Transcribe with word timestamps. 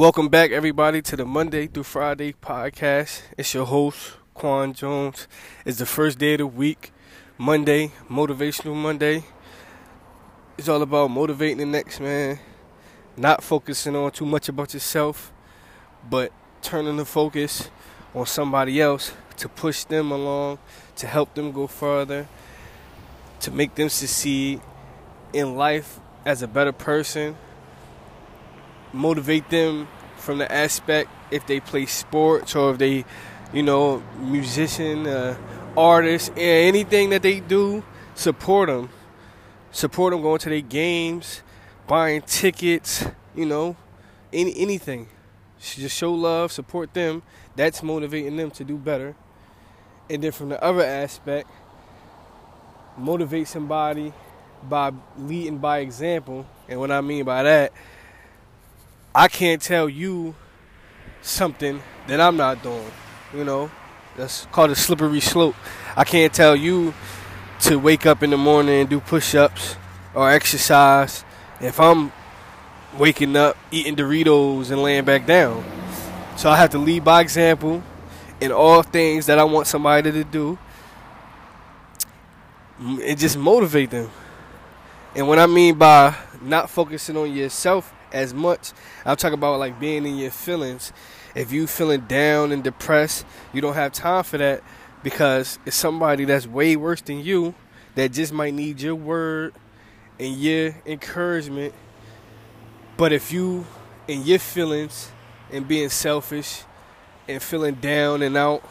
Welcome 0.00 0.30
back, 0.30 0.50
everybody, 0.50 1.02
to 1.02 1.14
the 1.14 1.26
Monday 1.26 1.66
through 1.66 1.82
Friday 1.82 2.32
podcast. 2.32 3.20
It's 3.36 3.52
your 3.52 3.66
host, 3.66 4.12
Quan 4.32 4.72
Jones. 4.72 5.28
It's 5.66 5.76
the 5.76 5.84
first 5.84 6.18
day 6.18 6.32
of 6.32 6.38
the 6.38 6.46
week, 6.46 6.90
Monday, 7.36 7.92
Motivational 8.08 8.74
Monday. 8.74 9.24
It's 10.56 10.70
all 10.70 10.80
about 10.80 11.10
motivating 11.10 11.58
the 11.58 11.66
next 11.66 12.00
man, 12.00 12.38
not 13.14 13.44
focusing 13.44 13.94
on 13.94 14.10
too 14.10 14.24
much 14.24 14.48
about 14.48 14.72
yourself, 14.72 15.34
but 16.08 16.32
turning 16.62 16.96
the 16.96 17.04
focus 17.04 17.68
on 18.14 18.24
somebody 18.24 18.80
else 18.80 19.12
to 19.36 19.50
push 19.50 19.84
them 19.84 20.12
along, 20.12 20.60
to 20.96 21.06
help 21.06 21.34
them 21.34 21.52
go 21.52 21.66
further, 21.66 22.26
to 23.40 23.50
make 23.50 23.74
them 23.74 23.90
succeed 23.90 24.62
in 25.34 25.56
life 25.56 26.00
as 26.24 26.40
a 26.40 26.48
better 26.48 26.72
person 26.72 27.36
motivate 28.92 29.48
them 29.50 29.86
from 30.20 30.38
the 30.38 30.50
aspect 30.50 31.10
if 31.30 31.46
they 31.46 31.60
play 31.60 31.86
sports 31.86 32.54
or 32.54 32.72
if 32.72 32.78
they, 32.78 33.04
you 33.52 33.62
know, 33.62 34.02
musician, 34.18 35.06
uh, 35.06 35.36
artist, 35.76 36.32
anything 36.36 37.10
that 37.10 37.22
they 37.22 37.40
do, 37.40 37.82
support 38.14 38.68
them. 38.68 38.90
Support 39.72 40.12
them 40.12 40.22
going 40.22 40.38
to 40.40 40.48
their 40.48 40.60
games, 40.60 41.42
buying 41.86 42.22
tickets, 42.22 43.04
you 43.34 43.46
know, 43.46 43.76
any 44.32 44.54
anything. 44.58 45.08
Just 45.60 45.96
show 45.96 46.12
love, 46.12 46.50
support 46.50 46.92
them. 46.94 47.22
That's 47.54 47.82
motivating 47.82 48.36
them 48.36 48.50
to 48.52 48.64
do 48.64 48.76
better. 48.76 49.14
And 50.08 50.22
then 50.24 50.32
from 50.32 50.48
the 50.48 50.62
other 50.62 50.84
aspect, 50.84 51.48
motivate 52.96 53.46
somebody 53.46 54.12
by 54.68 54.92
leading 55.16 55.58
by 55.58 55.78
example. 55.78 56.46
And 56.68 56.80
what 56.80 56.90
I 56.90 57.00
mean 57.00 57.24
by 57.24 57.42
that 57.44 57.72
I 59.14 59.26
can't 59.26 59.60
tell 59.60 59.88
you 59.88 60.36
something 61.20 61.82
that 62.06 62.20
I'm 62.20 62.36
not 62.36 62.62
doing. 62.62 62.90
You 63.34 63.44
know, 63.44 63.70
that's 64.16 64.46
called 64.52 64.70
a 64.70 64.76
slippery 64.76 65.20
slope. 65.20 65.56
I 65.96 66.04
can't 66.04 66.32
tell 66.32 66.54
you 66.54 66.94
to 67.62 67.76
wake 67.78 68.06
up 68.06 68.22
in 68.22 68.30
the 68.30 68.36
morning 68.36 68.82
and 68.82 68.88
do 68.88 69.00
push 69.00 69.34
ups 69.34 69.76
or 70.14 70.30
exercise 70.30 71.24
if 71.60 71.80
I'm 71.80 72.12
waking 72.98 73.36
up, 73.36 73.56
eating 73.72 73.96
Doritos, 73.96 74.70
and 74.70 74.80
laying 74.80 75.04
back 75.04 75.26
down. 75.26 75.64
So 76.36 76.48
I 76.48 76.56
have 76.56 76.70
to 76.70 76.78
lead 76.78 77.04
by 77.04 77.20
example 77.20 77.82
in 78.40 78.52
all 78.52 78.82
things 78.82 79.26
that 79.26 79.40
I 79.40 79.44
want 79.44 79.66
somebody 79.66 80.12
to 80.12 80.24
do 80.24 80.56
and 82.78 83.18
just 83.18 83.36
motivate 83.36 83.90
them. 83.90 84.08
And 85.16 85.26
what 85.26 85.40
I 85.40 85.46
mean 85.46 85.74
by 85.74 86.16
not 86.40 86.70
focusing 86.70 87.16
on 87.16 87.34
yourself 87.34 87.92
as 88.12 88.34
much. 88.34 88.72
I'm 89.04 89.16
talking 89.16 89.38
about 89.38 89.58
like 89.58 89.78
being 89.80 90.06
in 90.06 90.16
your 90.16 90.30
feelings. 90.30 90.92
If 91.34 91.52
you 91.52 91.66
feeling 91.66 92.02
down 92.02 92.52
and 92.52 92.62
depressed, 92.62 93.24
you 93.52 93.60
don't 93.60 93.74
have 93.74 93.92
time 93.92 94.24
for 94.24 94.38
that 94.38 94.62
because 95.02 95.58
it's 95.64 95.76
somebody 95.76 96.24
that's 96.24 96.46
way 96.46 96.76
worse 96.76 97.00
than 97.00 97.20
you 97.20 97.54
that 97.94 98.12
just 98.12 98.32
might 98.32 98.54
need 98.54 98.80
your 98.80 98.94
word 98.94 99.54
and 100.18 100.34
your 100.36 100.74
encouragement. 100.86 101.74
But 102.96 103.12
if 103.12 103.32
you 103.32 103.66
in 104.06 104.24
your 104.24 104.38
feelings 104.38 105.10
and 105.50 105.66
being 105.66 105.88
selfish 105.88 106.62
and 107.28 107.42
feeling 107.42 107.74
down 107.76 108.22
and 108.22 108.36
out, 108.36 108.62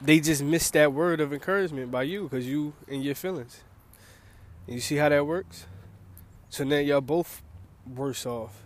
they 0.00 0.20
just 0.20 0.42
miss 0.42 0.70
that 0.70 0.92
word 0.92 1.20
of 1.20 1.32
encouragement 1.32 1.90
by 1.90 2.02
you 2.02 2.24
because 2.24 2.46
you 2.46 2.74
in 2.86 3.02
your 3.02 3.14
feelings. 3.14 3.62
You 4.66 4.80
see 4.80 4.96
how 4.96 5.08
that 5.08 5.26
works? 5.26 5.66
So 6.48 6.64
now 6.64 6.78
y'all 6.78 7.00
both 7.00 7.42
worse 7.94 8.26
off. 8.26 8.62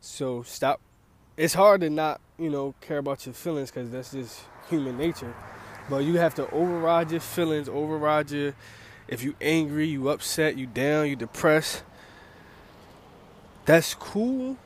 So 0.00 0.42
stop. 0.42 0.80
It's 1.36 1.54
hard 1.54 1.82
to 1.82 1.90
not, 1.90 2.20
you 2.38 2.50
know, 2.50 2.74
care 2.80 2.98
about 2.98 3.26
your 3.26 3.34
feelings 3.34 3.70
because 3.70 3.90
that's 3.90 4.12
just 4.12 4.42
human 4.68 4.96
nature. 4.98 5.34
But 5.88 5.98
you 5.98 6.18
have 6.18 6.34
to 6.36 6.50
override 6.50 7.10
your 7.10 7.20
feelings, 7.20 7.68
override 7.68 8.30
your. 8.30 8.54
If 9.06 9.22
you 9.22 9.34
angry, 9.40 9.86
you 9.86 10.10
upset, 10.10 10.58
you 10.58 10.66
down, 10.66 11.08
you 11.08 11.16
depressed. 11.16 11.82
That's 13.64 13.94
cool, 13.94 14.56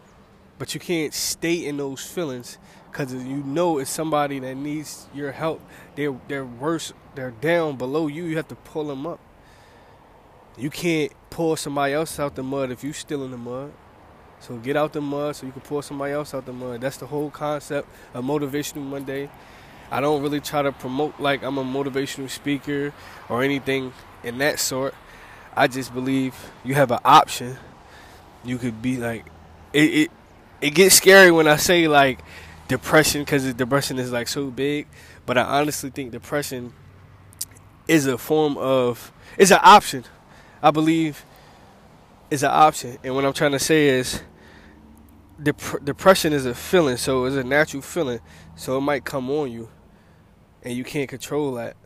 but 0.59 0.75
you 0.75 0.81
can't 0.81 1.15
stay 1.15 1.65
in 1.65 1.77
those 1.77 2.05
feelings 2.05 2.59
because 2.91 3.13
you 3.15 3.43
know 3.45 3.79
it's 3.79 3.91
somebody 3.91 4.39
that 4.41 4.55
needs 4.57 5.07
your 5.15 5.33
help. 5.33 5.61
They're 5.95 6.15
they're 6.29 6.45
worse. 6.45 6.93
They're 7.15 7.31
down 7.31 7.77
below 7.77 8.07
you. 8.07 8.25
You 8.25 8.37
have 8.37 8.49
to 8.49 8.55
pull 8.55 8.85
them 8.85 9.07
up. 9.07 9.21
You 10.57 10.71
can't 10.71 11.13
pull 11.31 11.57
somebody 11.57 11.95
else 11.95 12.19
out 12.19 12.35
the 12.35 12.43
mud 12.43 12.71
if 12.71 12.85
you're 12.85 12.93
still 12.93 13.25
in 13.25 13.31
the 13.31 13.39
mud. 13.39 13.73
So 14.41 14.57
get 14.57 14.77
out 14.77 14.93
the 14.93 15.01
mud 15.01 15.37
so 15.37 15.47
you 15.47 15.53
can 15.53 15.63
pull 15.63 15.83
somebody 15.83 16.13
else 16.13 16.35
out 16.35 16.47
the 16.47 16.53
mud. 16.53 16.81
That's 16.81 16.97
the 16.97 17.07
whole 17.07 17.31
concept 17.31 17.89
of 18.13 18.25
Motivational 18.25 18.83
Monday. 18.83 19.31
I 19.91 20.01
don't 20.01 20.23
really 20.23 20.41
try 20.41 20.63
to 20.63 20.73
promote 20.73 21.21
like 21.21 21.43
I'm 21.43 21.59
a 21.59 21.65
motivational 21.65 22.29
speaker 22.29 22.93
or 23.29 23.43
anything 23.43 23.93
in 24.25 24.39
that 24.39 24.59
sort. 24.59 24.95
I 25.55 25.69
just 25.69 25.93
believe 25.95 26.35
you 26.65 26.75
have 26.75 26.91
an 26.91 27.01
option. 27.05 27.57
You 28.45 28.59
could 28.59 28.83
be 28.83 28.97
like 28.97 29.27
it 29.73 29.95
it, 29.95 30.11
it 30.61 30.71
gets 30.71 30.95
scary 30.95 31.31
when 31.31 31.47
I 31.47 31.57
say 31.57 31.89
like 31.89 32.21
depression 32.69 33.25
cuz 33.25 33.53
depression 33.55 33.99
is 33.99 34.11
like 34.11 34.29
so 34.29 34.51
big, 34.51 34.87
but 35.27 35.39
I 35.39 35.43
honestly 35.43 35.91
think 35.91 36.11
depression 36.11 36.73
is 37.87 38.07
a 38.07 38.17
form 38.17 38.57
of 38.57 39.13
it's 39.37 39.51
an 39.51 39.61
option 39.63 40.05
I 40.63 40.71
believe 40.71 41.25
is 42.31 42.43
an 42.43 42.51
option. 42.51 42.99
And 43.03 43.15
what 43.15 43.25
I'm 43.25 43.33
trying 43.33 43.53
to 43.53 43.59
say 43.59 43.89
is 43.89 44.23
dep- 45.43 45.85
depression 45.85 46.33
is 46.33 46.47
a 46.47 46.55
feeling, 46.55 46.97
so 46.97 47.25
it's 47.25 47.37
a 47.37 47.45
natural 47.45 47.83
feeling. 47.83 48.21
So 48.57 48.79
it 48.79 48.81
might 48.83 49.05
come 49.05 49.31
on 49.31 49.51
you 49.51 49.69
and 50.63 50.75
you 50.75 50.85
can't 50.85 51.09
control 51.09 51.55
that. 51.55 51.77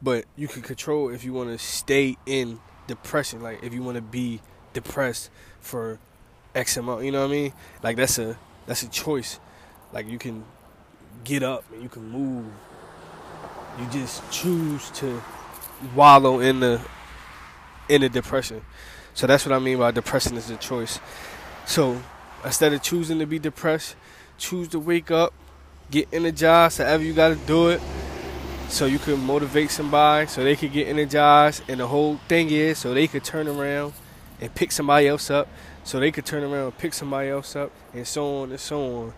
But 0.00 0.26
you 0.36 0.46
can 0.46 0.62
control 0.62 1.08
if 1.08 1.24
you 1.24 1.32
want 1.32 1.50
to 1.50 1.58
stay 1.58 2.16
in 2.26 2.60
depression, 2.86 3.42
like 3.42 3.62
if 3.62 3.74
you 3.74 3.82
want 3.82 3.96
to 3.96 4.02
be 4.02 4.40
depressed 4.72 5.30
for 5.60 5.98
X 6.54 6.76
amount, 6.76 7.04
you 7.04 7.10
know 7.10 7.22
what 7.22 7.30
I 7.30 7.32
mean? 7.32 7.52
Like 7.82 7.96
that's 7.96 8.18
a 8.18 8.38
that's 8.66 8.82
a 8.82 8.88
choice. 8.88 9.40
Like 9.92 10.06
you 10.08 10.18
can 10.18 10.44
get 11.24 11.42
up 11.42 11.64
and 11.72 11.82
you 11.82 11.88
can 11.88 12.08
move. 12.08 12.46
You 13.78 13.86
just 13.90 14.28
choose 14.30 14.90
to 14.92 15.22
wallow 15.94 16.40
in 16.40 16.60
the 16.60 16.80
in 17.88 18.02
a 18.02 18.08
depression. 18.08 18.62
So 19.14 19.26
that's 19.26 19.44
what 19.44 19.54
I 19.54 19.58
mean 19.58 19.78
by 19.78 19.90
depression 19.90 20.36
is 20.36 20.50
a 20.50 20.56
choice. 20.56 21.00
So 21.66 22.00
instead 22.44 22.72
of 22.72 22.82
choosing 22.82 23.18
to 23.18 23.26
be 23.26 23.38
depressed, 23.38 23.96
choose 24.36 24.68
to 24.68 24.78
wake 24.78 25.10
up, 25.10 25.34
get 25.90 26.08
energized, 26.12 26.78
however 26.78 27.02
you 27.02 27.12
got 27.12 27.30
to 27.30 27.36
do 27.46 27.68
it, 27.70 27.80
so 28.68 28.86
you 28.86 28.98
can 28.98 29.18
motivate 29.24 29.70
somebody, 29.70 30.26
so 30.26 30.44
they 30.44 30.54
could 30.54 30.72
get 30.72 30.88
energized. 30.88 31.62
And 31.68 31.80
the 31.80 31.86
whole 31.86 32.18
thing 32.28 32.50
is, 32.50 32.78
so 32.78 32.94
they 32.94 33.08
could 33.08 33.24
turn 33.24 33.48
around 33.48 33.94
and 34.40 34.54
pick 34.54 34.70
somebody 34.70 35.08
else 35.08 35.30
up, 35.30 35.48
so 35.84 35.98
they 35.98 36.12
could 36.12 36.26
turn 36.26 36.44
around 36.44 36.64
and 36.64 36.78
pick 36.78 36.94
somebody 36.94 37.30
else 37.30 37.56
up, 37.56 37.72
and 37.94 38.06
so 38.06 38.42
on 38.42 38.50
and 38.50 38.60
so 38.60 38.96
on. 38.96 39.14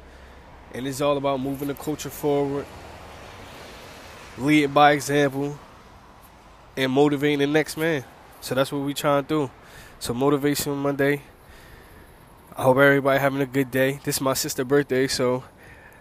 And 0.72 0.87
it's 0.87 1.00
all 1.00 1.16
about 1.16 1.41
moving 1.41 1.69
the 1.69 1.75
culture 1.75 2.10
forward, 2.10 2.64
leading 4.38 4.72
by 4.72 4.92
example, 4.92 5.58
and 6.76 6.92
motivating 6.92 7.41
the 7.41 7.47
next 7.48 7.76
man. 7.76 8.04
So 8.40 8.54
that's 8.54 8.72
what 8.72 8.82
we 8.82 8.94
trying 8.94 9.24
to 9.24 9.28
do. 9.28 9.50
So 9.98 10.14
motivation 10.14 10.74
Monday. 10.76 11.22
I 12.56 12.62
hope 12.62 12.78
everybody 12.78 13.20
having 13.20 13.40
a 13.40 13.46
good 13.46 13.70
day. 13.70 14.00
This 14.04 14.16
is 14.16 14.20
my 14.20 14.34
sister's 14.34 14.66
birthday, 14.66 15.06
so 15.06 15.44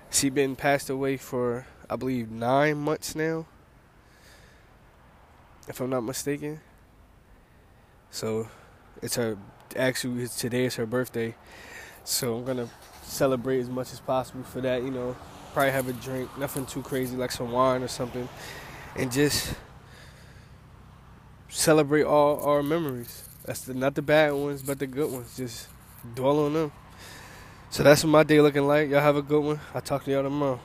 she 0.09 0.29
been 0.29 0.55
passed 0.55 0.89
away 0.89 1.17
for 1.17 1.65
I 1.89 1.95
believe 1.95 2.29
nine 2.29 2.77
months 2.77 3.15
now, 3.15 3.45
if 5.67 5.79
I'm 5.79 5.89
not 5.89 6.01
mistaken. 6.01 6.59
So 8.09 8.47
it's 9.01 9.15
her 9.15 9.37
actually 9.75 10.27
today 10.27 10.65
is 10.65 10.75
her 10.75 10.85
birthday, 10.85 11.35
so 12.03 12.37
I'm 12.37 12.45
gonna 12.45 12.69
celebrate 13.03 13.59
as 13.59 13.69
much 13.69 13.93
as 13.93 13.99
possible 13.99 14.43
for 14.43 14.61
that. 14.61 14.83
You 14.83 14.91
know, 14.91 15.15
probably 15.53 15.71
have 15.71 15.87
a 15.87 15.93
drink, 15.93 16.35
nothing 16.37 16.65
too 16.65 16.81
crazy 16.81 17.15
like 17.15 17.31
some 17.31 17.51
wine 17.51 17.83
or 17.83 17.87
something, 17.87 18.27
and 18.95 19.11
just 19.11 19.53
celebrate 21.59 22.03
all 22.03 22.43
our 22.43 22.63
memories. 22.63 23.27
That's 23.45 23.61
the, 23.61 23.73
not 23.73 23.95
the 23.95 24.01
bad 24.01 24.33
ones, 24.33 24.61
but 24.61 24.79
the 24.79 24.87
good 24.87 25.11
ones. 25.11 25.35
Just 25.35 25.67
dwell 26.15 26.39
on 26.45 26.53
them. 26.53 26.71
So 27.69 27.83
that's 27.83 28.03
what 28.03 28.09
my 28.09 28.23
day 28.23 28.41
looking 28.41 28.65
like. 28.65 28.89
Y'all 28.89 29.01
have 29.01 29.17
a 29.17 29.21
good 29.21 29.43
one. 29.43 29.59
I'll 29.73 29.81
talk 29.81 30.05
to 30.05 30.11
y'all 30.11 30.23
tomorrow. 30.23 30.59